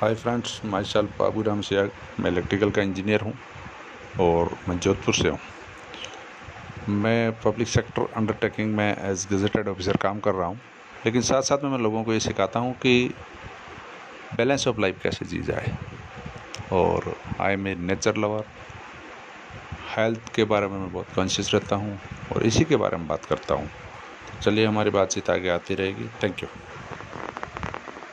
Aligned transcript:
Hi 0.00 0.14
friends 0.14 0.60
myself 0.84 1.10
Babu 1.18 1.42
Ram 1.42 1.60
Siyag 1.60 1.90
मैं 2.20 2.30
electrical 2.30 2.70
का 2.70 2.82
engineer 2.82 3.20
हूँ 3.20 3.32
और 4.20 4.50
मैं 4.68 4.78
जोधपुर 4.78 5.14
से 5.14 5.28
हूँ। 5.28 5.38
मैं 6.88 7.32
पब्लिक 7.42 7.68
सेक्टर 7.68 8.08
अंडरटेकिंग 8.16 8.74
में 8.76 8.96
एज 8.96 9.26
गजेटेड 9.32 9.68
ऑफिसर 9.68 9.96
काम 9.96 10.20
कर 10.20 10.34
रहा 10.34 10.46
हूँ। 10.46 10.60
लेकिन 11.06 11.22
साथ 11.22 11.42
साथ 11.42 11.64
में 11.64 11.70
मैं 11.70 11.78
लोगों 11.78 12.02
को 12.04 12.12
ये 12.12 12.20
सिखाता 12.20 12.60
हूँ 12.60 12.74
कि 12.74 13.10
बैलेंस 14.36 14.68
ऑफ़ 14.68 14.80
लाइफ 14.80 15.00
कैसे 15.02 15.24
जी 15.24 15.42
जाए। 15.42 15.74
और 16.72 17.14
I 17.40 17.52
am 17.52 17.68
a 17.68 17.74
nature 17.74 18.16
lover 18.16 18.44
health 19.96 20.34
के 20.34 20.44
बारे 20.44 20.68
में 20.68 20.78
मैं 20.78 20.92
बहुत 20.92 21.14
कॉन्शियस 21.16 21.54
रहता 21.54 21.76
हूँ 21.76 21.98
और 22.32 22.46
इसी 22.46 22.64
के 22.64 22.76
बारे 22.76 22.96
में 22.96 23.08
बात 23.08 23.24
करता 23.24 23.54
हूँ। 23.54 23.66
तो 23.66 24.40
चलिए 24.42 24.66
हमारी 24.66 24.90
बातचीत 24.90 25.30
आगे 25.30 25.48
आती 25.48 25.74
रहेगी। 25.74 26.08
Thank 26.22 26.42
you 26.42 26.48